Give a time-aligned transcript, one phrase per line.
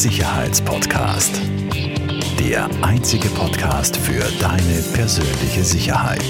[0.00, 1.42] Sicherheitspodcast.
[2.38, 6.22] Der einzige Podcast für deine persönliche Sicherheit.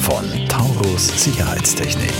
[0.00, 2.12] Von Taurus Sicherheitstechnik.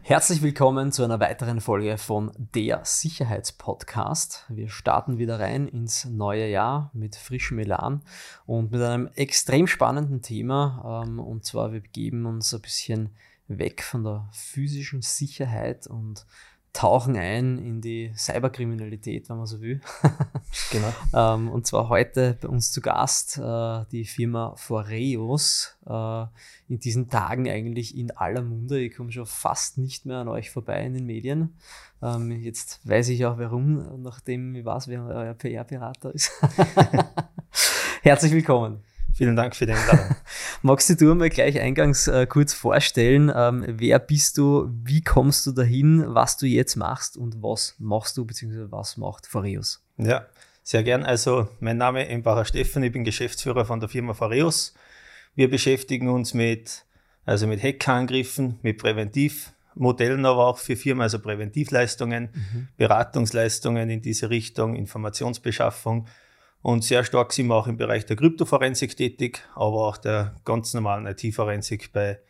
[0.00, 4.46] Herzlich willkommen zu einer weiteren Folge von der Sicherheitspodcast.
[4.48, 8.00] Wir starten wieder rein ins neue Jahr mit frischem Elan
[8.46, 11.04] und mit einem extrem spannenden Thema.
[11.04, 13.10] Ähm, und zwar, wir begeben uns ein bisschen
[13.58, 16.26] weg von der physischen Sicherheit und
[16.72, 19.80] tauchen ein in die Cyberkriminalität, wenn man so will.
[20.70, 20.92] genau.
[21.14, 25.76] ähm, und zwar heute bei uns zu Gast äh, die Firma Foreus.
[25.86, 26.26] Äh,
[26.68, 28.80] in diesen Tagen eigentlich in aller Munde.
[28.80, 31.56] Ich komme schon fast nicht mehr an euch vorbei in den Medien.
[32.02, 36.30] Ähm, jetzt weiß ich auch warum, nachdem ich weiß, wer euer PR-Berater ist.
[38.02, 38.84] Herzlich willkommen.
[39.20, 40.16] Vielen Dank für den Einladung.
[40.62, 45.44] Magst du dir mal gleich eingangs äh, kurz vorstellen, ähm, wer bist du, wie kommst
[45.44, 49.84] du dahin, was du jetzt machst und was machst du, beziehungsweise was macht Foreus?
[49.98, 50.24] Ja,
[50.62, 51.04] sehr gern.
[51.04, 54.72] Also, mein Name ist Embacher Steffen, ich bin Geschäftsführer von der Firma Foreus.
[55.34, 56.86] Wir beschäftigen uns mit,
[57.26, 62.68] also mit Hackerangriffen, mit Präventivmodellen, aber auch für Firmen, also Präventivleistungen, mhm.
[62.78, 66.06] Beratungsleistungen in diese Richtung, Informationsbeschaffung,
[66.62, 70.74] und sehr stark sind wir auch im Bereich der Kryptoforensik tätig, aber auch der ganz
[70.74, 72.20] normalen IT-Forensik bei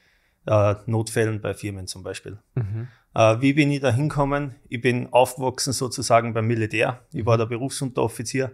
[0.46, 2.38] äh, Notfällen bei Firmen zum Beispiel.
[2.54, 2.88] Mhm.
[3.14, 4.54] Äh, wie bin ich da hingekommen?
[4.68, 7.00] Ich bin aufgewachsen sozusagen beim Militär.
[7.12, 8.52] Ich war der Berufsunteroffizier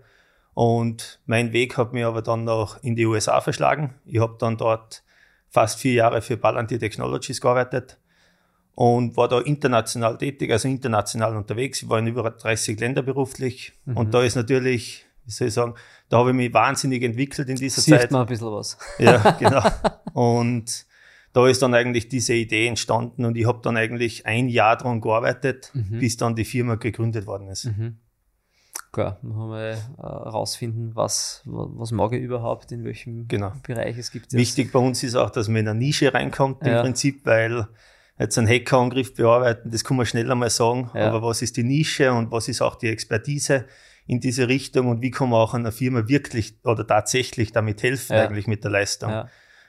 [0.55, 3.95] und mein Weg hat mich aber dann noch in die USA verschlagen.
[4.07, 5.03] Ich habe dann dort
[5.49, 7.99] fast vier Jahre für Palantir Technologies gearbeitet
[8.75, 11.83] und war da international tätig, also international unterwegs.
[11.83, 13.97] Ich war in über 30 Länder beruflich mhm.
[13.97, 15.75] und da ist natürlich wie soll ich sagen,
[16.09, 18.11] da habe ich mich wahnsinnig entwickelt in dieser Sieht Zeit.
[18.11, 18.79] man ein bisschen was.
[18.99, 19.63] Ja, genau.
[20.13, 20.87] Und
[21.33, 25.01] da ist dann eigentlich diese Idee entstanden und ich habe dann eigentlich ein Jahr daran
[25.01, 25.99] gearbeitet, mhm.
[25.99, 27.67] bis dann die Firma gegründet worden ist.
[27.67, 27.99] Mhm.
[28.93, 33.53] Klar, dann haben wir herausfinden, äh, was, was mag ich überhaupt, in welchem genau.
[33.67, 34.33] Bereich es gibt.
[34.33, 36.79] Wichtig bei uns ist auch, dass man in eine Nische reinkommt ja.
[36.79, 37.69] im Prinzip, weil
[38.19, 41.11] jetzt einen Hackerangriff bearbeiten, das kann man schneller mal sagen, ja.
[41.11, 43.67] aber was ist die Nische und was ist auch die Expertise?
[44.07, 48.15] In diese Richtung und wie kann man auch einer Firma wirklich oder tatsächlich damit helfen,
[48.15, 48.25] ja.
[48.25, 49.11] eigentlich mit der Leistung.
[49.11, 49.29] Ja.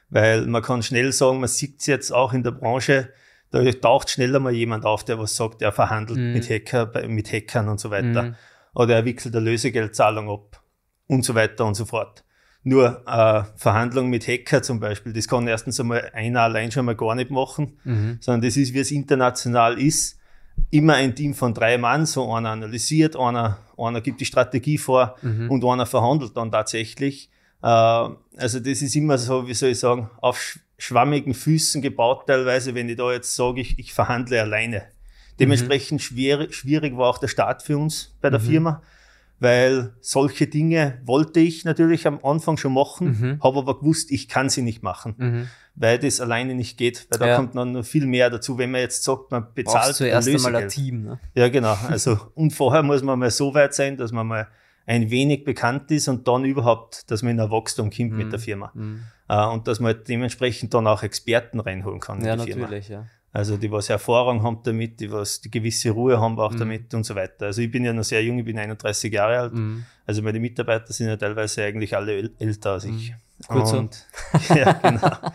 [0.09, 3.09] Weil man kann schnell sagen, man sieht es jetzt auch in der Branche,
[3.51, 6.33] da taucht schneller mal jemand auf, der was sagt, er verhandelt mhm.
[6.33, 8.23] mit, Hacker, mit Hackern und so weiter.
[8.23, 8.35] Mhm.
[8.73, 10.61] Oder er wickelt eine Lösegeldzahlung ab
[11.07, 12.23] und so weiter und so fort.
[12.63, 16.95] Nur äh, Verhandlung mit Hacker zum Beispiel, das kann erstens einmal einer allein schon mal
[16.95, 18.17] gar nicht machen, mhm.
[18.19, 20.16] sondern das ist, wie es international ist
[20.69, 25.16] immer ein Team von drei Mann, so einer analysiert, einer, einer gibt die Strategie vor
[25.22, 25.50] mhm.
[25.50, 27.29] und einer verhandelt dann tatsächlich.
[27.62, 32.75] Äh, also das ist immer so, wie soll ich sagen, auf schwammigen Füßen gebaut teilweise,
[32.75, 34.84] wenn ich da jetzt sage, ich, ich verhandle alleine.
[35.40, 36.03] Dementsprechend mhm.
[36.03, 38.46] schwierig, schwierig war auch der Start für uns bei der mhm.
[38.46, 38.81] Firma
[39.39, 43.43] weil solche Dinge wollte ich natürlich am Anfang schon machen, mhm.
[43.43, 45.47] habe aber gewusst, ich kann sie nicht machen, mhm.
[45.75, 47.35] weil das alleine nicht geht, weil da ja.
[47.35, 51.03] kommt noch viel mehr dazu, wenn man jetzt sagt, man bezahlt zuerst einmal ein Team.
[51.03, 51.19] Ne?
[51.35, 51.77] Ja, genau.
[51.87, 54.47] Also und vorher muss man mal so weit sein, dass man mal
[54.87, 58.17] ein wenig bekannt ist und dann überhaupt, dass man in ein Wachstum kommt mhm.
[58.17, 58.71] mit der Firma.
[58.73, 59.03] Mhm.
[59.27, 62.23] Äh, und dass man dementsprechend dann auch Experten reinholen kann.
[62.23, 63.05] Ja, natürlich, ja.
[63.37, 66.57] Also die, was Erfahrung haben damit, die, was die gewisse Ruhe haben auch mhm.
[66.57, 67.45] damit und so weiter.
[67.45, 69.53] Also ich bin ja noch sehr jung, ich bin 31 Jahre alt.
[69.53, 69.85] Mhm.
[70.07, 73.11] Also meine Mitarbeiter sind ja teilweise eigentlich alle älter als ich.
[73.11, 73.43] Mhm.
[73.47, 74.07] Gut und,
[74.39, 74.53] so.
[74.55, 75.31] ja, genau.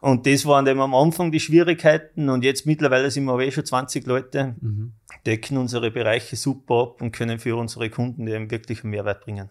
[0.00, 3.50] Und das waren eben am Anfang die Schwierigkeiten und jetzt mittlerweile sind wir aber eh
[3.50, 4.92] schon 20 Leute, mhm.
[5.26, 9.50] decken unsere Bereiche super ab und können für unsere Kunden eben wirklich einen Mehrwert bringen.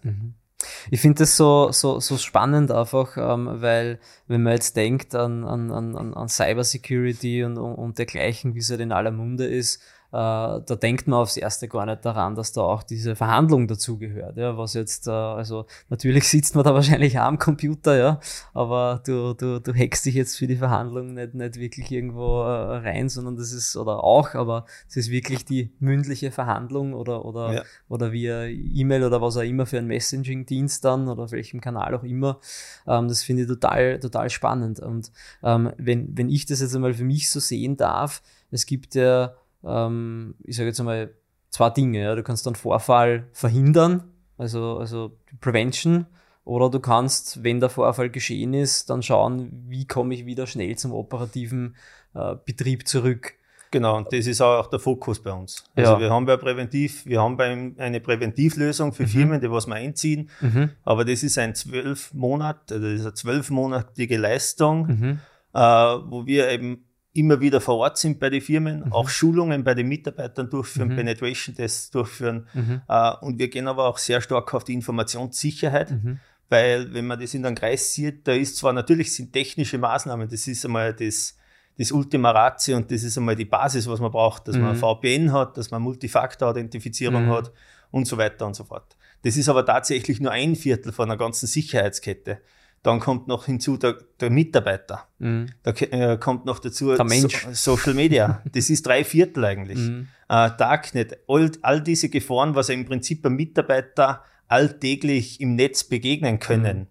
[0.92, 5.44] Ich finde das so, so, so spannend einfach, ähm, weil wenn man jetzt denkt an,
[5.44, 9.82] an, an, an Cybersecurity und, und dergleichen, wie es halt in aller Munde ist,
[10.18, 14.38] da denkt man aufs Erste gar nicht daran, dass da auch diese Verhandlung dazugehört.
[14.38, 18.20] Ja, was jetzt, äh, also natürlich sitzt man da wahrscheinlich auch am Computer, ja,
[18.54, 22.78] aber du, du, du hackst dich jetzt für die Verhandlung nicht, nicht wirklich irgendwo äh,
[22.78, 27.54] rein, sondern das ist, oder auch, aber es ist wirklich die mündliche Verhandlung oder, oder,
[27.54, 27.64] ja.
[27.88, 31.94] oder via E-Mail oder was auch immer für ein Messaging-Dienst dann oder auf welchem Kanal
[31.94, 32.40] auch immer.
[32.88, 34.80] Ähm, das finde ich total, total spannend.
[34.80, 35.12] Und
[35.44, 39.34] ähm, wenn, wenn ich das jetzt einmal für mich so sehen darf, es gibt ja
[39.64, 41.14] ähm, ich sage jetzt einmal,
[41.50, 42.02] zwei Dinge.
[42.02, 42.16] Ja.
[42.16, 44.04] Du kannst dann Vorfall verhindern,
[44.38, 46.06] also, also Prevention,
[46.46, 50.76] oder du kannst, wenn der Vorfall geschehen ist, dann schauen, wie komme ich wieder schnell
[50.78, 51.76] zum operativen
[52.16, 53.36] äh, Betrieb zurück.
[53.72, 55.64] Genau, und das ist auch der Fokus bei uns.
[55.76, 56.00] Also ja.
[56.00, 59.08] wir haben ja präventiv, wir haben bei eine Präventivlösung für mhm.
[59.08, 60.72] Firmen, die was wir einziehen, mhm.
[60.84, 65.20] aber das ist ein zwölf Monat, also das ist eine zwölfmonatige Leistung, mhm.
[65.54, 66.84] äh, wo wir eben
[67.20, 68.94] immer wieder vor Ort sind bei den Firmen, mhm.
[68.94, 70.96] auch Schulungen bei den Mitarbeitern durchführen, mhm.
[70.96, 72.48] Penetration-Tests durchführen.
[72.54, 72.82] Mhm.
[72.88, 76.20] Äh, und wir gehen aber auch sehr stark auf die Informationssicherheit, mhm.
[76.48, 80.30] weil wenn man das in den Kreis sieht, da ist zwar natürlich sind technische Maßnahmen,
[80.30, 81.38] das ist einmal das,
[81.78, 84.80] das Ultima Ratio und das ist einmal die Basis, was man braucht, dass man mhm.
[84.80, 87.32] VPN hat, dass man Multifaktor-Authentifizierung mhm.
[87.32, 87.52] hat
[87.92, 88.96] und so weiter und so fort.
[89.24, 92.42] Das ist aber tatsächlich nur ein Viertel von der ganzen Sicherheitskette.
[92.84, 95.08] Dann kommt noch hinzu der, der Mitarbeiter.
[95.20, 95.48] Mhm.
[95.64, 98.42] Da äh, kommt noch dazu so, Social Media.
[98.52, 99.80] Das ist drei Viertel eigentlich.
[99.80, 100.08] Mhm.
[100.30, 106.40] Äh, Darknet, all, all diese Gefahren, was im Prinzip ein Mitarbeiter alltäglich im Netz begegnen
[106.40, 106.80] können.
[106.80, 106.88] Mhm.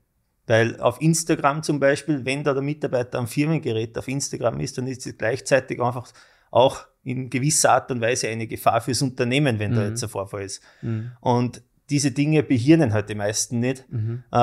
[0.46, 4.86] Weil auf Instagram zum Beispiel, wenn da der Mitarbeiter am Firmengerät auf Instagram ist, dann
[4.86, 6.10] ist es gleichzeitig einfach
[6.50, 9.88] auch in gewisser Art und Weise eine Gefahr fürs Unternehmen, wenn da mhm.
[9.88, 10.62] jetzt ein Vorfall ist.
[10.82, 11.12] Mhm.
[11.20, 14.22] Und diese Dinge behirnen halt die meisten nicht, mhm.
[14.30, 14.36] äh,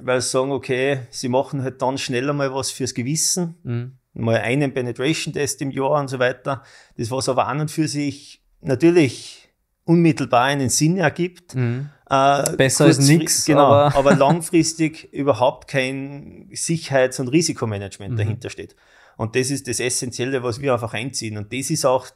[0.00, 3.92] weil sie sagen, okay, sie machen halt dann schneller mal was fürs Gewissen, mhm.
[4.14, 6.62] mal einen Penetration-Test im Jahr und so weiter.
[6.96, 9.48] Das, was aber an und für sich natürlich
[9.84, 11.54] unmittelbar einen Sinn ergibt.
[11.54, 11.90] Mhm.
[12.08, 13.44] Äh, Besser als nichts.
[13.44, 18.18] Genau, aber, aber langfristig überhaupt kein Sicherheits- und Risikomanagement mhm.
[18.18, 18.76] dahinter steht.
[19.16, 21.36] Und das ist das Essentielle, was wir einfach einziehen.
[21.36, 22.06] Und das ist auch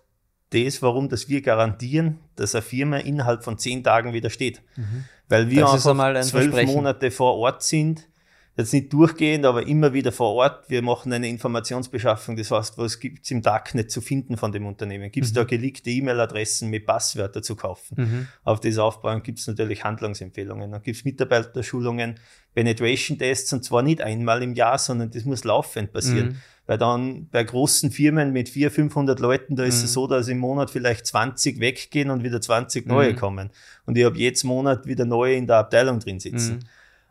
[0.53, 4.63] das, warum dass wir garantieren, dass eine Firma innerhalb von zehn Tagen wieder steht.
[4.77, 5.05] Mhm.
[5.29, 8.09] Weil wir das einfach zwölf Monate vor Ort sind,
[8.57, 10.69] jetzt nicht durchgehend, aber immer wieder vor Ort.
[10.69, 14.67] Wir machen eine Informationsbeschaffung, das heißt, was gibt es im Darknet zu finden von dem
[14.67, 15.11] Unternehmen?
[15.11, 15.37] Gibt es mhm.
[15.37, 17.95] da geleakte E-Mail-Adressen mit Passwörter zu kaufen?
[17.97, 18.29] Mhm.
[18.45, 20.71] Auf das aufbauen gibt es natürlich Handlungsempfehlungen.
[20.71, 22.21] Dann gibt es Mitarbeiterschulungen,
[22.55, 26.43] Penetration-Tests und zwar nicht einmal im Jahr, sondern das muss laufend passieren.
[26.67, 29.85] Weil dann bei großen Firmen mit 400, 500 Leuten, da ist mhm.
[29.85, 33.17] es so, dass im Monat vielleicht 20 weggehen und wieder 20 neue mhm.
[33.17, 33.51] kommen.
[33.85, 36.57] Und ich habe jetzt Monat wieder neue in der Abteilung drin sitzen.
[36.57, 36.61] Mhm.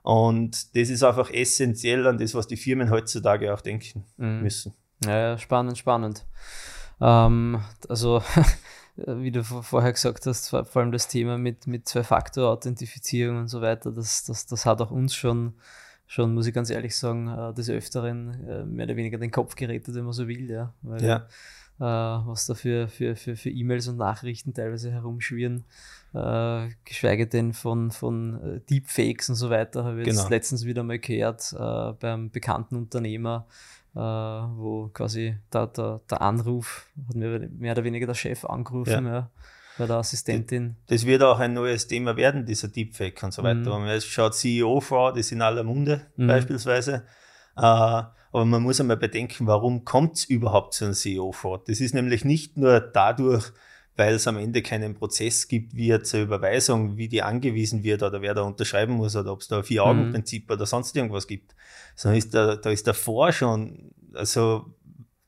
[0.04, 4.42] Und das ist einfach essentiell an das, was die Firmen heutzutage auch denken mhm.
[4.42, 4.74] müssen.
[5.06, 6.26] Ja, spannend, spannend.
[7.02, 8.24] Ähm, also,
[8.96, 13.92] wie du vorher gesagt hast, vor allem das Thema mit, mit Zwei-Faktor-Authentifizierung und so weiter,
[13.92, 15.54] das, das, das hat auch uns schon
[16.12, 19.56] schon, muss ich ganz ehrlich sagen, äh, des Öfteren äh, mehr oder weniger den Kopf
[19.56, 20.74] gerettet, wenn man so will, ja.
[20.82, 21.16] Weil, ja.
[21.80, 25.64] Äh, was da für, für, für, für E-Mails und Nachrichten teilweise herumschwirren,
[26.14, 30.20] äh, geschweige denn von, von Deepfakes und so weiter, habe ich genau.
[30.20, 31.56] jetzt letztens wieder mal gehört
[32.02, 33.48] beim bekannten Unternehmer,
[33.94, 39.14] wo quasi da, da, der Anruf, hat mir mehr oder weniger der Chef angerufen, ja.
[39.14, 39.30] ja
[39.78, 40.76] bei der Assistentin.
[40.88, 43.60] Das wird auch ein neues Thema werden, dieser Deepfake und so weiter.
[43.60, 43.66] Mhm.
[43.66, 46.28] Wenn man schaut, CEO-Fraud ist in aller Munde mhm.
[46.28, 47.06] beispielsweise.
[47.58, 51.68] Äh, aber man muss einmal bedenken, warum kommt es überhaupt zu einem CEO-Fraud?
[51.68, 53.52] Das ist nämlich nicht nur dadurch,
[53.98, 58.04] weil es am Ende keinen Prozess gibt, wie jetzt eine Überweisung, wie die angewiesen wird
[58.04, 60.54] oder wer da unterschreiben muss oder ob es da ein Vier-Augen-Prinzip mhm.
[60.54, 61.56] oder sonst irgendwas gibt,
[61.96, 64.74] sondern ist da, da ist davor schon, also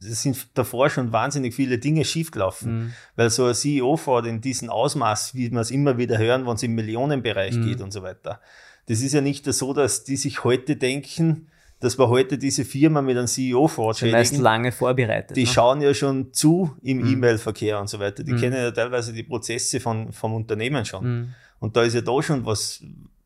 [0.05, 2.93] es sind davor schon wahnsinnig viele Dinge schiefgelaufen, mhm.
[3.15, 6.63] weil so ein CEO-Fraud in diesem Ausmaß, wie wir es immer wieder hören, wenn es
[6.63, 7.65] im Millionenbereich mhm.
[7.65, 8.39] geht und so weiter.
[8.87, 11.47] Das ist ja nicht so, dass die sich heute denken,
[11.79, 14.17] dass wir heute diese Firma mit einem CEO-Fraud schädigen.
[14.17, 15.35] meist lange vorbereitet.
[15.35, 15.49] Die ne?
[15.49, 17.13] schauen ja schon zu im mhm.
[17.13, 18.23] E-Mail-Verkehr und so weiter.
[18.23, 18.39] Die mhm.
[18.39, 21.05] kennen ja teilweise die Prozesse von, vom Unternehmen schon.
[21.05, 21.33] Mhm.
[21.59, 22.83] Und da ist ja da schon was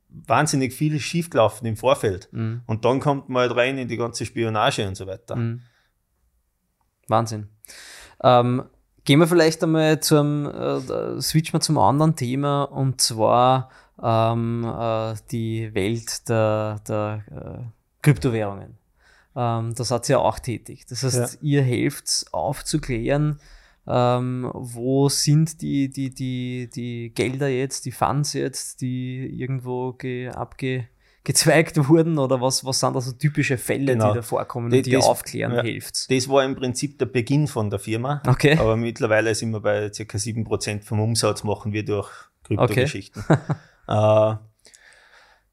[0.09, 2.29] wahnsinnig viel schiefgelaufen im Vorfeld.
[2.31, 2.61] Mhm.
[2.65, 5.35] Und dann kommt man halt rein in die ganze Spionage und so weiter.
[7.07, 7.47] Wahnsinn.
[8.23, 8.63] Ähm,
[9.03, 13.69] gehen wir vielleicht einmal zum, äh, switchen wir zum anderen Thema und zwar
[14.01, 17.63] ähm, äh, die Welt der, der äh,
[18.01, 18.77] Kryptowährungen.
[19.35, 20.85] Ähm, da seid ihr ja auch tätig.
[20.87, 21.39] Das heißt, ja.
[21.41, 23.39] ihr helft aufzuklären,
[23.87, 29.95] ähm, wo sind die, die, die, die Gelder jetzt, die Funds jetzt, die irgendwo
[30.33, 30.87] abge,
[31.27, 34.11] gezweigt wurden oder was, was sind da so typische Fälle, genau.
[34.11, 36.09] die da vorkommen und die das, aufklären ja, hilft?
[36.09, 38.21] Das war im Prinzip der Beginn von der Firma.
[38.25, 38.57] Okay.
[38.57, 40.17] Aber mittlerweile sind wir bei ca.
[40.17, 42.09] 7% vom Umsatz machen wir durch
[42.45, 43.25] Kryptogeschichten.
[43.27, 43.35] Okay.
[43.89, 44.35] äh,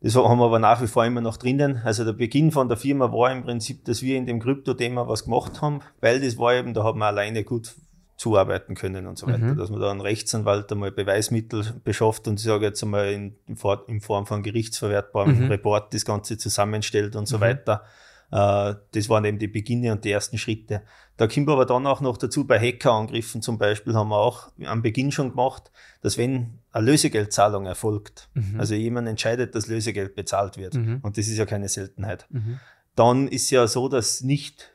[0.00, 1.81] das haben wir aber nach wie vor immer noch drinnen.
[1.83, 5.25] Also der Beginn von der Firma war im Prinzip, dass wir in dem Krypto-Thema was
[5.25, 7.75] gemacht haben, weil das war eben, da haben wir alleine gut
[8.16, 9.38] zuarbeiten können und so weiter.
[9.38, 9.56] Mhm.
[9.56, 14.00] Dass man da einen Rechtsanwalt einmal Beweismittel beschafft und ich sage jetzt einmal in, in
[14.00, 15.50] Form von gerichtsverwertbarem mhm.
[15.50, 17.42] Report das Ganze zusammenstellt und so mhm.
[17.42, 17.83] weiter.
[18.30, 20.83] Äh, das waren eben die Beginne und die ersten Schritte.
[21.16, 24.49] Da kommen wir aber dann auch noch dazu, bei Hackerangriffen zum Beispiel haben wir auch
[24.64, 28.59] am Beginn schon gemacht, dass wenn eine Lösegeldzahlung erfolgt, mhm.
[28.59, 30.99] also jemand entscheidet, dass Lösegeld bezahlt wird, mhm.
[31.02, 32.59] und das ist ja keine Seltenheit, mhm.
[32.97, 34.75] dann ist ja so, dass nicht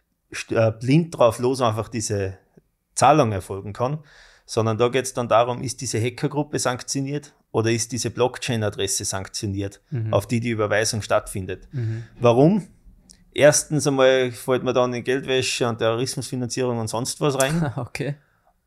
[0.49, 2.37] äh, blind drauf los einfach diese
[2.99, 3.99] Zahlung erfolgen kann,
[4.45, 9.81] sondern da geht es dann darum, ist diese Hackergruppe sanktioniert oder ist diese Blockchain-Adresse sanktioniert,
[9.89, 10.13] mhm.
[10.13, 11.67] auf die die Überweisung stattfindet.
[11.71, 12.03] Mhm.
[12.19, 12.67] Warum?
[13.33, 17.73] erstens einmal fällt mir dann in Geldwäsche und Terrorismusfinanzierung und sonst was rein.
[17.79, 18.15] Okay.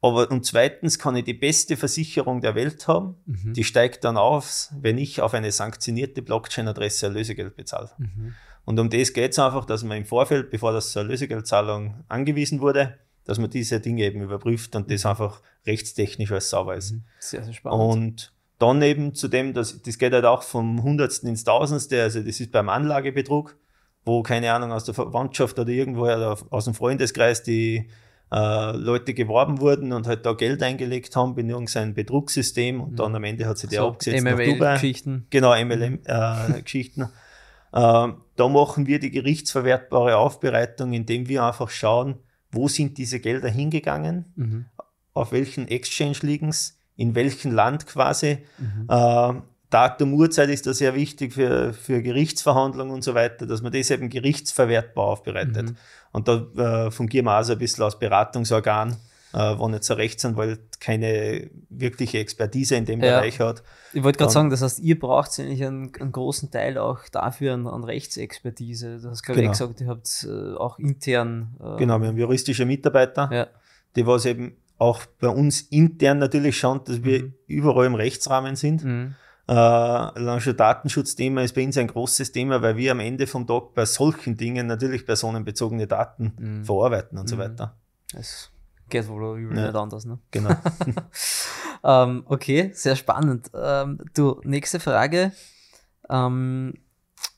[0.04, 3.14] Aber und zweitens kann ich die beste Versicherung der Welt haben.
[3.24, 3.52] Mhm.
[3.54, 7.90] Die steigt dann auf, wenn ich auf eine sanktionierte Blockchain-Adresse Lösegeld bezahle.
[7.98, 8.34] Mhm.
[8.64, 12.60] Und um das geht es einfach, dass man im Vorfeld, bevor das zur Lösegeldzahlung angewiesen
[12.60, 16.92] wurde, dass man diese Dinge eben überprüft und das einfach rechtstechnisch alles sauber ist.
[16.92, 17.02] Mhm.
[17.18, 17.80] Sehr, sehr spannend.
[17.80, 22.20] Und dann eben zu dem, dass, das geht halt auch vom Hundertsten ins Tausendste, also
[22.22, 23.56] das ist beim Anlagebetrug,
[24.04, 27.88] wo, keine Ahnung, aus der Verwandtschaft oder irgendwoher aus dem Freundeskreis die
[28.32, 32.96] äh, Leute geworben wurden und halt da Geld eingelegt haben in irgendein Betrugssystem und mhm.
[32.96, 35.26] dann am Ende hat sie der so, abgesetzt MLM-Geschichten.
[35.30, 37.02] Genau, MLM-Geschichten.
[37.02, 37.04] Äh,
[38.06, 42.20] äh, da machen wir die gerichtsverwertbare Aufbereitung, indem wir einfach schauen,
[42.52, 44.66] wo sind diese Gelder hingegangen, mhm.
[45.14, 48.38] auf welchen Exchange liegen es, in welchem Land quasi.
[48.58, 48.86] Mhm.
[48.88, 49.40] Äh,
[49.70, 53.90] Datum, Uhrzeit ist da sehr wichtig für, für Gerichtsverhandlungen und so weiter, dass man das
[53.90, 55.70] eben gerichtsverwertbar aufbereitet.
[55.70, 55.76] Mhm.
[56.12, 58.96] Und da äh, fungieren wir also ein bisschen als Beratungsorgan,
[59.32, 63.18] äh, wo jetzt ein Rechtsanwalt keine wirkliche Expertise in dem ja.
[63.18, 63.62] Bereich hat.
[63.92, 67.54] Ich wollte gerade sagen, das heißt, ihr braucht eigentlich einen, einen großen Teil auch dafür
[67.54, 69.00] an, an Rechtsexpertise.
[69.00, 69.52] Du hast gerade genau.
[69.52, 71.56] gesagt, ihr habt äh, auch intern.
[71.60, 73.46] Äh, genau, wir haben juristische Mitarbeiter, ja.
[73.96, 77.34] die was eben auch bei uns intern natürlich schauen, dass wir mhm.
[77.46, 78.84] überall im Rechtsrahmen sind.
[78.84, 79.14] Mhm.
[79.46, 83.74] Äh, schon Datenschutzthema ist bei uns ein großes Thema, weil wir am Ende vom Tag
[83.74, 86.64] bei solchen Dingen natürlich personenbezogene Daten mhm.
[86.64, 87.28] verarbeiten und mhm.
[87.28, 87.76] so weiter.
[88.12, 88.50] Das
[88.92, 89.66] geht wohl übel ja.
[89.66, 90.04] nicht anders.
[90.04, 90.20] Ne?
[90.30, 90.54] Genau.
[91.84, 93.50] ähm, okay, sehr spannend.
[93.54, 95.32] Ähm, du, nächste Frage.
[96.08, 96.74] Ähm,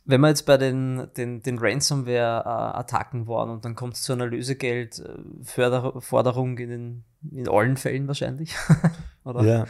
[0.05, 4.27] wenn wir jetzt bei den, den, den Ransomware-Attacken waren und dann kommt es zu einer
[4.27, 8.55] Lösegeldforderung in, den, in allen Fällen wahrscheinlich,
[9.25, 9.43] oder?
[9.43, 9.65] Ja,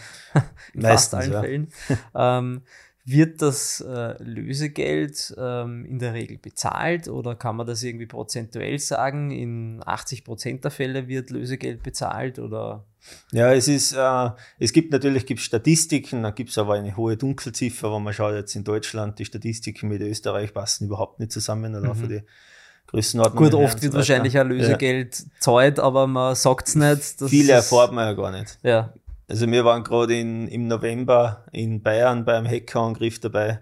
[0.73, 1.41] in fast allen ja.
[1.41, 1.69] Fällen.
[2.15, 2.63] ähm,
[3.07, 8.79] wird das äh, Lösegeld ähm, in der Regel bezahlt oder kann man das irgendwie prozentuell
[8.79, 9.31] sagen?
[9.31, 12.87] In 80 Prozent der Fälle wird Lösegeld bezahlt oder?
[13.31, 17.19] Ja, es ist, äh, es gibt natürlich gibt's Statistiken, da gibt es aber eine hohe
[17.19, 21.75] Dunkelziffer, wenn man schaut jetzt in Deutschland, die Statistiken mit Österreich passen überhaupt nicht zusammen,
[21.75, 21.99] oder mhm.
[21.99, 22.23] für die
[22.87, 23.45] Größenordnung.
[23.45, 25.27] Gut, oft wird wahrscheinlich ein Lösegeld ja.
[25.41, 27.23] zahlt, aber man sagt es nicht.
[27.29, 28.59] Viele erfahrt man ja gar nicht.
[28.63, 28.95] Ja.
[29.29, 33.61] Also wir waren gerade im November in Bayern beim Hackerangriff dabei.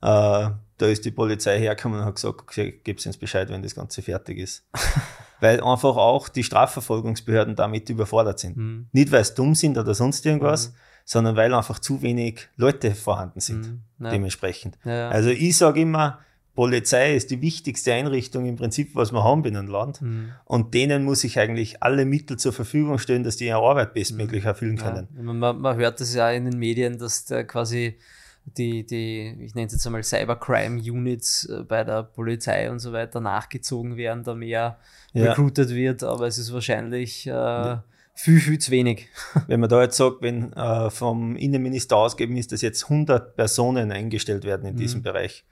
[0.00, 3.74] Äh, da ist die Polizei hergekommen und hat gesagt, okay, gebt uns Bescheid, wenn das
[3.74, 4.68] Ganze fertig ist.
[5.40, 8.56] weil einfach auch die Strafverfolgungsbehörden damit überfordert sind.
[8.56, 8.86] Mhm.
[8.92, 10.74] Nicht, weil es dumm sind oder sonst irgendwas, mhm.
[11.04, 13.66] sondern weil einfach zu wenig Leute vorhanden sind,
[13.98, 14.04] mhm.
[14.04, 14.10] ja.
[14.10, 14.78] dementsprechend.
[14.84, 15.10] Ja.
[15.10, 16.20] Also ich sage immer,
[16.58, 20.02] Polizei ist die wichtigste Einrichtung im Prinzip, was wir haben in einem Land.
[20.02, 20.32] Mhm.
[20.44, 24.42] Und denen muss ich eigentlich alle Mittel zur Verfügung stellen, dass die ihre Arbeit bestmöglich
[24.42, 24.48] mhm.
[24.48, 25.06] erfüllen können.
[25.16, 25.22] Ja.
[25.22, 27.96] Man, man, hört das ja in den Medien, dass der quasi
[28.44, 32.92] die, die, ich nenne es jetzt einmal Cybercrime Units äh, bei der Polizei und so
[32.92, 34.80] weiter nachgezogen werden, da mehr
[35.12, 35.26] ja.
[35.26, 37.84] recruited wird, aber es ist wahrscheinlich äh, ja.
[38.14, 39.06] viel, viel zu wenig.
[39.46, 43.92] Wenn man da jetzt sagt, wenn äh, vom Innenminister ausgeben ist, dass jetzt 100 Personen
[43.92, 44.78] eingestellt werden in mhm.
[44.78, 45.44] diesem Bereich,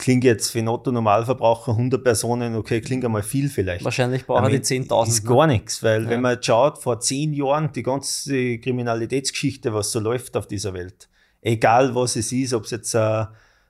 [0.00, 3.84] klingt jetzt für einen Otto-Normalverbraucher 100 Personen, okay, klingt einmal viel vielleicht.
[3.84, 5.08] Wahrscheinlich brauchen die 10.000.
[5.08, 6.10] Ist gar nichts, weil ja.
[6.10, 11.08] wenn man schaut, vor zehn Jahren die ganze Kriminalitätsgeschichte, was so läuft auf dieser Welt,
[11.42, 13.26] egal was es ist, ob es jetzt äh,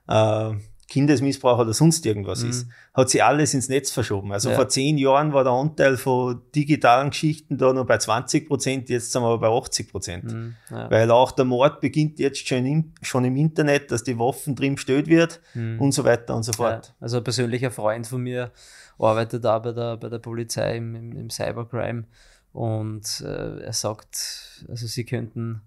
[0.07, 0.53] äh,
[0.91, 2.49] Kindesmissbrauch oder sonst irgendwas mhm.
[2.49, 4.33] ist, hat sich alles ins Netz verschoben.
[4.33, 4.55] Also ja.
[4.55, 9.13] vor zehn Jahren war der Anteil von digitalen Geschichten da noch bei 20 Prozent, jetzt
[9.13, 10.33] sind wir bei 80 Prozent.
[10.33, 10.55] Mhm.
[10.69, 10.91] Ja.
[10.91, 14.75] Weil auch der Mord beginnt jetzt schon im, schon im Internet, dass die Waffen drin
[14.75, 15.79] bestellt wird mhm.
[15.79, 16.87] und so weiter und so fort.
[16.87, 16.93] Ja.
[16.99, 18.51] Also ein persönlicher Freund von mir
[18.99, 22.03] arbeitet da bei der, bei der Polizei im, im, im Cybercrime
[22.51, 25.61] und äh, er sagt, also sie könnten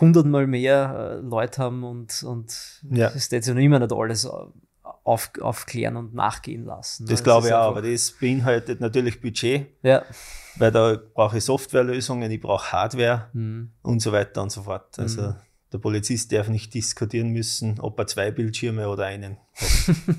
[0.00, 3.12] hundertmal mehr äh, Leute haben und, und ja.
[3.14, 4.28] es steht ja noch immer nicht alles
[5.04, 7.04] auf, aufklären und nachgehen lassen.
[7.04, 9.66] Das, das glaube ich auch, aber das beinhaltet natürlich Budget.
[9.82, 10.02] Ja.
[10.56, 13.72] Weil da brauche ich Softwarelösungen, ich brauche Hardware mhm.
[13.82, 14.98] und so weiter und so fort.
[14.98, 15.34] Also mhm.
[15.72, 19.38] der Polizist darf nicht diskutieren müssen, ob er zwei Bildschirme oder einen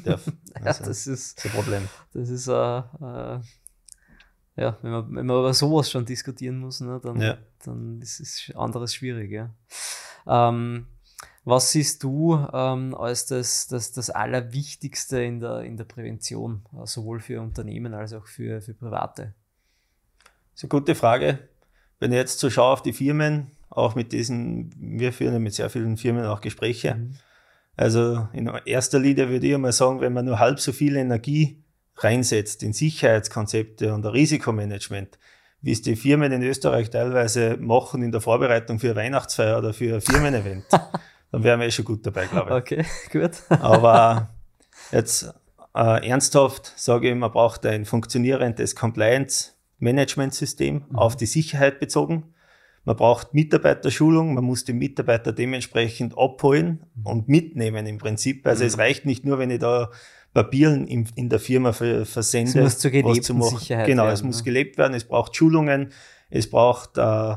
[0.03, 0.21] darf.
[0.57, 1.89] Also ja, das ist das Problem.
[2.13, 3.39] Das ist äh, äh,
[4.55, 7.37] ja, wenn man, wenn man über sowas schon diskutieren muss, ne, dann, ja.
[7.65, 9.31] dann ist es anderes schwierig.
[9.31, 9.49] Ja.
[10.27, 10.87] Ähm,
[11.43, 16.87] was siehst du ähm, als das, das, das Allerwichtigste in der, in der Prävention, äh,
[16.87, 19.33] sowohl für Unternehmen als auch für, für Private?
[20.53, 21.39] Das ist eine gute Frage.
[21.99, 25.53] Wenn ich jetzt so schaue auf die Firmen, auch mit diesen, wir führen ja mit
[25.53, 26.95] sehr vielen Firmen auch Gespräche.
[26.95, 27.15] Mhm.
[27.75, 31.61] Also in erster Linie würde ich einmal sagen, wenn man nur halb so viel Energie
[31.97, 35.17] reinsetzt in Sicherheitskonzepte und Risikomanagement,
[35.61, 39.95] wie es die Firmen in Österreich teilweise machen in der Vorbereitung für Weihnachtsfeier oder für
[39.95, 40.65] ein Firmenevent,
[41.31, 42.55] dann wären wir eh schon gut dabei, glaube ich.
[42.55, 43.31] Okay, gut.
[43.49, 44.29] Aber
[44.91, 45.33] jetzt
[45.73, 50.95] äh, ernsthaft sage ich, man braucht ein funktionierendes Compliance-Management-System mhm.
[50.95, 52.33] auf die Sicherheit bezogen.
[52.83, 57.05] Man braucht Mitarbeiterschulung, man muss den Mitarbeiter dementsprechend abholen mhm.
[57.05, 58.45] und mitnehmen im Prinzip.
[58.45, 58.67] Also mhm.
[58.67, 59.89] es reicht nicht nur, wenn ich da
[60.35, 62.49] Papieren in, in der Firma versende.
[62.49, 64.43] Es muss zur gelebten Sicherheit Genau, werden, es muss ne?
[64.43, 65.93] gelebt werden, es braucht Schulungen,
[66.29, 67.35] es braucht äh,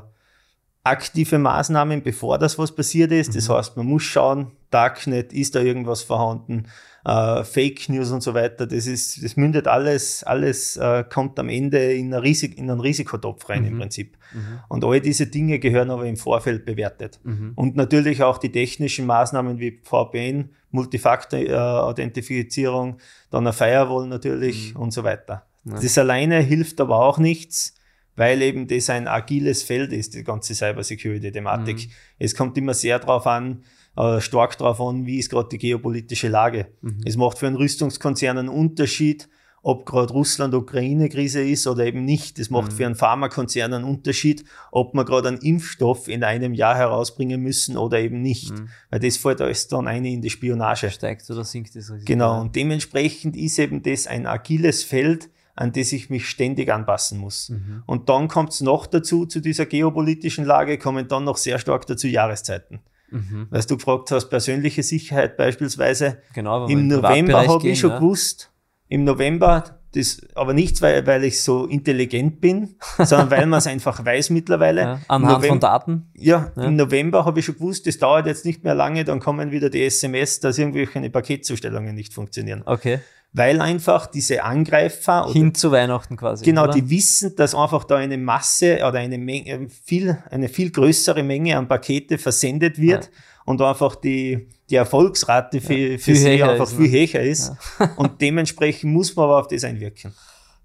[0.82, 3.30] aktive Maßnahmen, bevor das was passiert ist.
[3.30, 3.34] Mhm.
[3.34, 6.66] Das heißt, man muss schauen, Darknet, ist da irgendwas vorhanden,
[7.04, 8.66] äh, Fake News und so weiter.
[8.66, 13.48] Das ist, das mündet alles, alles äh, kommt am Ende in, Risik, in einen Risikotopf
[13.48, 13.68] rein mhm.
[13.68, 14.18] im Prinzip.
[14.32, 14.58] Mhm.
[14.68, 17.18] Und all diese Dinge gehören aber im Vorfeld bewertet.
[17.24, 17.52] Mhm.
[17.54, 22.98] Und natürlich auch die technischen Maßnahmen wie VPN, Multifaktor-Authentifizierung, äh,
[23.30, 24.80] dann eine Firewall natürlich mhm.
[24.80, 25.46] und so weiter.
[25.64, 25.80] Ja.
[25.80, 27.74] Das alleine hilft aber auch nichts,
[28.16, 31.76] weil eben das ein agiles Feld ist, die ganze Cybersecurity-Thematik.
[31.76, 31.90] Mhm.
[32.18, 33.62] Es kommt immer sehr darauf an,
[33.98, 36.68] äh, stark darauf an, wie ist gerade die geopolitische Lage.
[36.82, 37.00] Mhm.
[37.04, 39.28] Es macht für einen Rüstungskonzern einen Unterschied,
[39.60, 42.38] ob gerade Russland-Ukraine-Krise ist oder eben nicht.
[42.38, 42.76] Es macht mhm.
[42.76, 47.76] für einen Pharmakonzern einen Unterschied, ob wir gerade einen Impfstoff in einem Jahr herausbringen müssen
[47.76, 48.52] oder eben nicht.
[48.52, 48.68] Mhm.
[48.90, 50.90] Weil das fällt alles dann eine in die Spionage.
[50.90, 52.04] Steigt oder sinkt das Risiko.
[52.06, 52.40] Genau.
[52.40, 57.48] Und dementsprechend ist eben das ein agiles Feld, an das ich mich ständig anpassen muss.
[57.48, 57.82] Mhm.
[57.84, 61.84] Und dann kommt es noch dazu, zu dieser geopolitischen Lage, kommen dann noch sehr stark
[61.88, 62.78] dazu Jahreszeiten.
[63.10, 63.46] Mhm.
[63.50, 66.18] Weil du gefragt hast, persönliche Sicherheit beispielsweise.
[66.34, 67.98] Genau, Im November habe ich schon ja.
[67.98, 68.52] gewusst,
[68.88, 73.66] im November, das, aber nicht, weil, weil ich so intelligent bin, sondern weil man es
[73.68, 74.80] einfach weiß mittlerweile.
[74.80, 76.10] Ja, anhand November, von Daten?
[76.14, 79.20] Ja, ja, im November habe ich schon gewusst, das dauert jetzt nicht mehr lange, dann
[79.20, 82.62] kommen wieder die SMS, dass irgendwelche Paketzustellungen nicht funktionieren.
[82.66, 83.00] Okay
[83.38, 86.44] weil einfach diese Angreifer hin zu Weihnachten quasi.
[86.44, 86.72] Genau, oder?
[86.72, 91.56] die wissen, dass einfach da eine Masse oder eine Menge, viel, eine viel größere Menge
[91.56, 93.10] an Pakete versendet wird ja.
[93.44, 97.06] und einfach die, die Erfolgsrate für, ja, für sie einfach viel ne?
[97.06, 97.52] höher ist.
[97.78, 97.90] Ja.
[97.96, 100.12] und dementsprechend muss man aber auf das einwirken.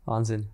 [0.06, 0.50] Wahnsinn.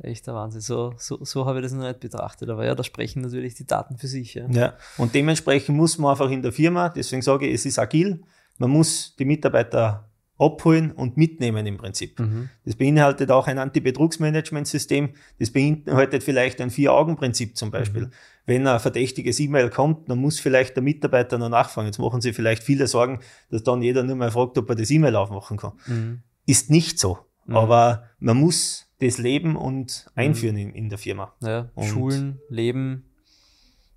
[0.00, 0.60] Echter Wahnsinn.
[0.60, 2.48] So, so, so habe ich das noch nicht betrachtet.
[2.50, 4.34] Aber ja, da sprechen natürlich die Daten für sich.
[4.34, 4.46] Ja.
[4.48, 8.22] ja, und dementsprechend muss man einfach in der Firma, deswegen sage ich, es ist agil,
[8.58, 12.18] man muss die Mitarbeiter abholen und mitnehmen im Prinzip.
[12.18, 12.48] Mhm.
[12.64, 15.10] Das beinhaltet auch ein Anti-Betrugsmanagement-System.
[15.38, 18.06] Das beinhaltet vielleicht ein Vier-Augen-Prinzip zum Beispiel.
[18.06, 18.10] Mhm.
[18.46, 21.86] Wenn ein verdächtiges E-Mail kommt, dann muss vielleicht der Mitarbeiter noch nachfragen.
[21.86, 23.20] Jetzt machen sich vielleicht viele Sorgen,
[23.50, 25.72] dass dann jeder nur mal fragt, ob er das E-Mail aufmachen kann.
[25.86, 26.22] Mhm.
[26.46, 27.18] Ist nicht so.
[27.46, 27.56] Mhm.
[27.56, 31.34] Aber man muss das leben und einführen in, in der Firma.
[31.42, 33.04] Ja, Schulen, Leben,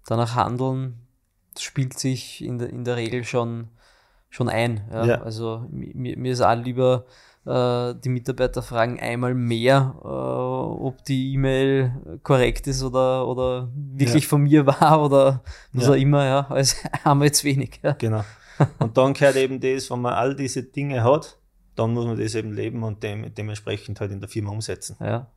[0.06, 1.00] danach handeln,
[1.54, 3.70] das spielt sich in der, in der Regel schon
[4.30, 4.88] schon ein.
[4.92, 5.06] Ja?
[5.06, 5.22] ja.
[5.22, 7.06] Also mir, mir ist auch lieber,
[7.46, 14.24] äh, die Mitarbeiter fragen einmal mehr, äh, ob die E-Mail korrekt ist oder, oder wirklich
[14.24, 14.30] ja.
[14.30, 15.92] von mir war oder was ja.
[15.92, 17.80] auch immer, ja, als einmal zu wenig.
[17.84, 17.94] Ja.
[17.94, 18.24] Genau.
[18.80, 21.38] Und dann gehört eben das, wenn man all diese Dinge hat,
[21.76, 24.98] dann muss man das eben leben und dem, dementsprechend halt in der Firma umsetzen.
[25.00, 25.28] Ja.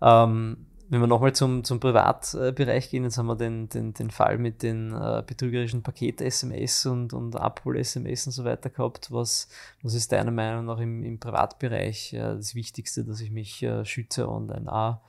[0.00, 4.38] Ähm, wenn wir nochmal zum, zum Privatbereich gehen, jetzt haben wir den, den, den Fall
[4.38, 9.10] mit den äh, betrügerischen Paket-SMS und, und Abhol-SMS und so weiter gehabt.
[9.10, 9.48] Was,
[9.82, 13.84] was ist deiner Meinung nach im, im Privatbereich äh, das Wichtigste, dass ich mich äh,
[13.84, 14.70] schütze online?
[14.70, 15.02] A,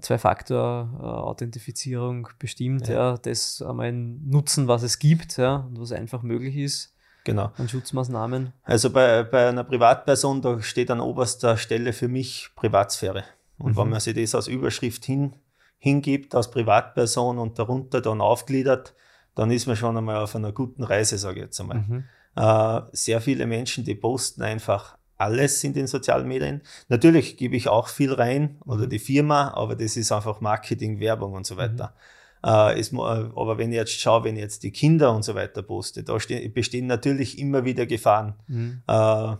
[0.00, 3.12] Zwei-Faktor-Authentifizierung bestimmt, ja.
[3.12, 3.16] ja.
[3.16, 6.94] das einmal Nutzen, was es gibt ja, und was einfach möglich ist.
[7.24, 7.52] Genau.
[7.56, 8.52] An Schutzmaßnahmen.
[8.64, 13.24] Also bei, bei einer Privatperson, da steht an oberster Stelle für mich Privatsphäre.
[13.58, 13.76] Und mhm.
[13.76, 15.36] wenn man sich das als Überschrift hin,
[15.78, 18.94] hingibt, als Privatperson und darunter dann aufgliedert,
[19.34, 21.78] dann ist man schon einmal auf einer guten Reise, sage ich jetzt einmal.
[21.78, 22.04] Mhm.
[22.36, 26.62] Äh, sehr viele Menschen, die posten einfach alles in den sozialen Medien.
[26.88, 28.90] Natürlich gebe ich auch viel rein oder mhm.
[28.90, 31.94] die Firma, aber das ist einfach Marketing, Werbung und so weiter.
[32.42, 32.50] Mhm.
[32.50, 35.62] Äh, ist, aber wenn ich jetzt schaue, wenn ich jetzt die Kinder und so weiter
[35.62, 36.16] poste, da
[36.52, 38.34] bestehen natürlich immer wieder Gefahren.
[38.48, 38.82] Mhm.
[38.86, 39.36] Äh,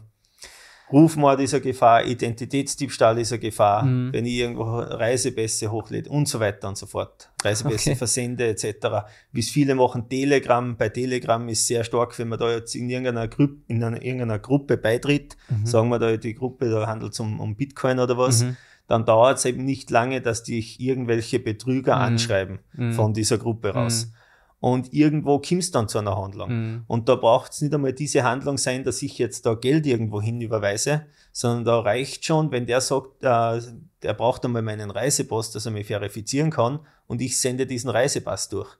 [0.92, 4.12] Rufmord ist eine Gefahr, Identitätsdiebstahl ist eine Gefahr, mhm.
[4.12, 7.30] wenn ich irgendwo Reisepässe hochlädt und so weiter und so fort.
[7.42, 7.96] Reisepässe okay.
[7.96, 8.88] versende etc.
[9.32, 10.76] Wie es viele machen, Telegram.
[10.76, 14.38] Bei Telegram ist sehr stark, wenn man da jetzt in irgendeiner, Gru in einer, irgendeiner
[14.38, 15.66] Gruppe beitritt, mhm.
[15.66, 18.56] sagen wir da die Gruppe, da handelt es um, um Bitcoin oder was, mhm.
[18.86, 22.02] dann dauert es eben nicht lange, dass dich irgendwelche Betrüger mhm.
[22.02, 22.92] anschreiben mhm.
[22.92, 24.12] von dieser Gruppe raus.
[24.62, 26.50] Und irgendwo kommst dann zu einer Handlung.
[26.50, 26.84] Mhm.
[26.86, 30.22] Und da braucht es nicht einmal diese Handlung sein, dass ich jetzt da Geld irgendwo
[30.22, 33.60] hin überweise, sondern da reicht schon, wenn der sagt, äh,
[34.02, 38.50] der braucht einmal meinen Reisepass, dass er mich verifizieren kann und ich sende diesen Reisepass
[38.50, 38.78] durch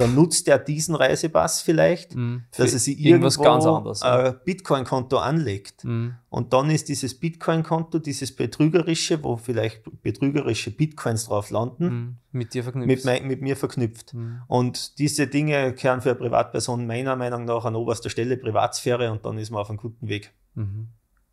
[0.00, 2.44] dann nutzt er diesen Reisepass vielleicht, mhm.
[2.56, 5.84] dass er sich irgendwo ganz anderes, ein Bitcoin-Konto anlegt.
[5.84, 6.14] Mhm.
[6.30, 12.16] Und dann ist dieses Bitcoin-Konto, dieses betrügerische, wo vielleicht betrügerische Bitcoins drauf landen, mhm.
[12.32, 13.04] mit dir verknüpft.
[13.04, 14.14] Mit, mit mir verknüpft.
[14.14, 14.42] Mhm.
[14.46, 19.26] Und diese Dinge kehren für eine Privatperson meiner Meinung nach an oberster Stelle Privatsphäre und
[19.26, 20.32] dann ist man auf einem guten Weg.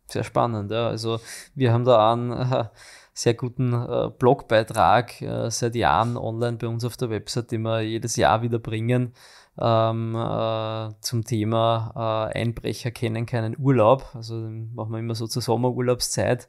[0.08, 0.70] Sehr spannend.
[0.70, 0.88] Ja.
[0.88, 1.20] Also
[1.54, 2.64] wir haben da einen äh,
[3.12, 7.80] sehr guten äh, Blogbeitrag äh, seit Jahren online bei uns auf der Website, den wir
[7.80, 9.12] jedes Jahr wieder bringen
[9.60, 14.08] ähm, äh, zum Thema äh, Einbrecher kennen keinen Urlaub.
[14.14, 16.48] Also machen wir immer so zur Sommerurlaubszeit,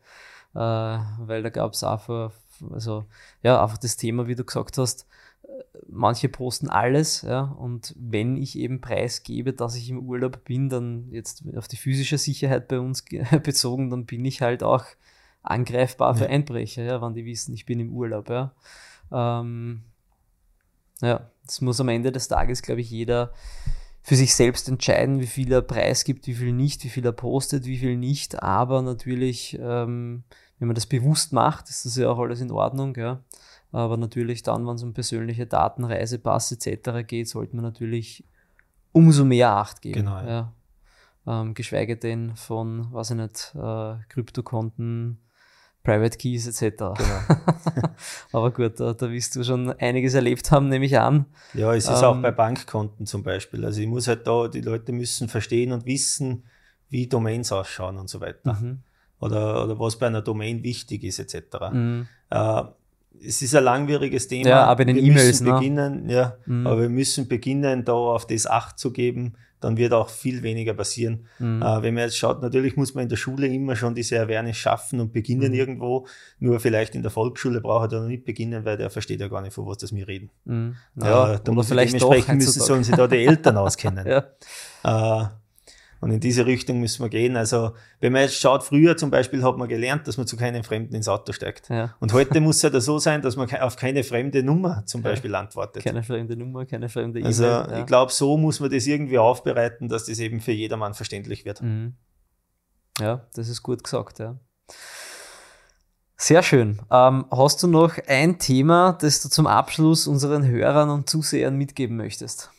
[0.53, 2.31] äh, weil da gab es einfach,
[2.71, 3.05] also
[3.41, 5.07] ja, einfach das Thema, wie du gesagt hast,
[5.87, 11.09] manche posten alles, ja, und wenn ich eben preisgebe, dass ich im Urlaub bin, dann
[11.11, 13.03] jetzt auf die physische Sicherheit bei uns
[13.43, 14.85] bezogen, dann bin ich halt auch
[15.41, 18.53] angreifbar für Einbrecher, ja, wenn die wissen, ich bin im Urlaub, ja.
[19.11, 19.83] Ähm,
[21.01, 23.31] ja, das muss am Ende des Tages, glaube ich, jeder
[24.01, 27.65] für sich selbst entscheiden, wie viel er preisgibt, wie viel nicht, wie viel er postet,
[27.65, 28.41] wie viel nicht.
[28.41, 30.23] Aber natürlich, ähm,
[30.57, 32.95] wenn man das bewusst macht, ist das ja auch alles in Ordnung.
[32.95, 33.23] Ja.
[33.71, 37.05] Aber natürlich dann, wenn es um persönliche Daten, Reisepass etc.
[37.05, 38.23] geht, sollte man natürlich
[38.91, 40.05] umso mehr Acht geben.
[40.05, 40.21] Genau.
[40.21, 40.53] Ja.
[41.27, 45.19] Ähm, geschweige denn von, weiß ich nicht, äh, Kryptokonten,
[45.83, 46.77] Private Keys etc.
[46.77, 46.95] Genau.
[48.31, 51.25] Aber gut, da, da wirst du schon einiges erlebt haben, nehme ich an.
[51.53, 53.63] Ja, es ist ähm, auch bei Bankkonten zum Beispiel.
[53.65, 56.45] Also ich muss halt da, die Leute müssen verstehen und wissen,
[56.89, 58.53] wie Domains ausschauen und so weiter.
[58.53, 58.79] Mhm.
[59.19, 61.71] Oder, oder was bei einer Domain wichtig ist etc.
[61.71, 62.07] Mhm.
[62.29, 62.63] Äh,
[63.23, 64.49] es ist ein langwieriges Thema.
[64.49, 65.41] Ja, aber in den E-Mails.
[65.41, 65.53] Ne?
[65.53, 66.67] Beginnen, ja, mhm.
[66.67, 69.35] aber wir müssen beginnen, da auf das Acht zu geben.
[69.61, 71.25] Dann wird auch viel weniger passieren.
[71.37, 71.61] Mhm.
[71.61, 74.55] Äh, wenn man jetzt schaut, natürlich muss man in der Schule immer schon diese Awareness
[74.55, 75.59] schaffen und beginnen mhm.
[75.59, 76.07] irgendwo.
[76.39, 79.41] Nur vielleicht in der Volksschule braucht er da nicht beginnen, weil der versteht ja gar
[79.41, 80.29] nicht, von was das wir reden.
[80.45, 80.75] Mhm.
[80.95, 84.07] Ja, äh, da muss vielleicht dementsprechend müssen, sollen sich da die Eltern auskennen.
[84.85, 85.23] ja.
[85.23, 85.27] Äh,
[86.01, 87.35] und in diese Richtung müssen wir gehen.
[87.35, 90.63] Also, wenn man jetzt schaut, früher zum Beispiel hat man gelernt, dass man zu keinem
[90.63, 91.69] Fremden ins Auto steigt.
[91.69, 91.95] Ja.
[91.99, 95.31] Und heute muss es ja so sein, dass man auf keine fremde Nummer zum Beispiel
[95.31, 95.39] ja.
[95.39, 95.83] antwortet.
[95.83, 97.27] Keine fremde Nummer, keine fremde E-Mail.
[97.27, 97.79] Also, ja.
[97.79, 101.61] ich glaube, so muss man das irgendwie aufbereiten, dass das eben für jedermann verständlich wird.
[101.61, 101.95] Mhm.
[102.99, 104.37] Ja, das ist gut gesagt, ja.
[106.21, 106.81] Sehr schön.
[106.91, 111.95] Ähm, hast du noch ein Thema, das du zum Abschluss unseren Hörern und Zusehern mitgeben
[111.95, 112.51] möchtest?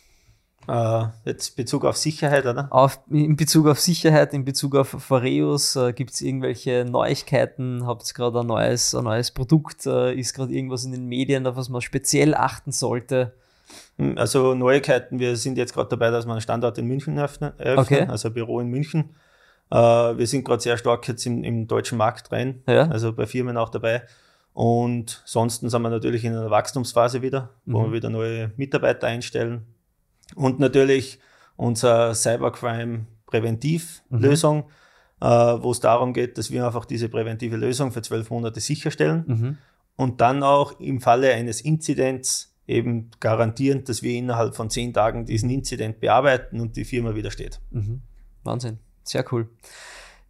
[0.69, 2.69] Äh, jetzt Bezug auf Sicherheit, oder?
[2.71, 7.87] Auf, in Bezug auf Sicherheit, in Bezug auf Foreus, äh, gibt es irgendwelche Neuigkeiten?
[7.87, 9.87] Habt ihr gerade ein neues, ein neues Produkt?
[9.87, 13.33] Äh, ist gerade irgendwas in den Medien, auf was man speziell achten sollte?
[13.97, 17.53] Hm, also Neuigkeiten, wir sind jetzt gerade dabei, dass wir einen Standort in München eröffnen,
[17.77, 18.07] okay.
[18.07, 19.17] also ein Büro in München.
[19.71, 22.83] Äh, wir sind gerade sehr stark jetzt im, im deutschen Markt rein, ja.
[22.89, 24.03] also bei Firmen auch dabei.
[24.53, 27.85] Und sonst sind wir natürlich in einer Wachstumsphase wieder, wo mhm.
[27.87, 29.65] wir wieder neue Mitarbeiter einstellen
[30.35, 31.19] und natürlich
[31.57, 35.27] unser Cybercrime Präventivlösung, mhm.
[35.27, 39.25] äh, wo es darum geht, dass wir einfach diese präventive Lösung für zwölf Monate sicherstellen
[39.27, 39.59] mhm.
[39.97, 45.27] und dann auch im Falle eines Inzidents eben garantieren, dass wir innerhalb von zehn Tagen
[45.27, 47.61] diesen Inzident bearbeiten und die Firma wieder steht.
[47.71, 48.03] Mhm.
[48.45, 49.49] Wahnsinn, sehr cool.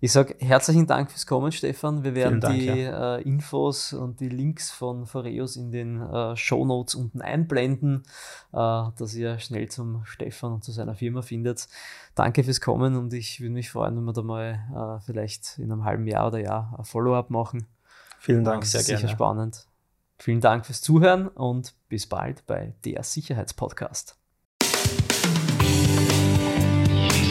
[0.03, 2.03] Ich sage herzlichen Dank fürs Kommen, Stefan.
[2.03, 3.17] Wir werden Dank, die ja.
[3.17, 8.05] äh, Infos und die Links von Foreos in den äh, Show Notes unten einblenden,
[8.53, 8.57] äh,
[8.97, 11.69] dass ihr schnell zum Stefan und zu seiner Firma findet.
[12.15, 15.71] Danke fürs Kommen und ich würde mich freuen, wenn wir da mal äh, vielleicht in
[15.71, 17.67] einem halben Jahr oder Jahr ein Follow-up machen.
[18.19, 19.01] Vielen Dank, sehr sicher gerne.
[19.03, 19.67] Sicher spannend.
[20.19, 24.20] Vielen Dank fürs Zuhören und bis bald bei der Sicherheitspodcast.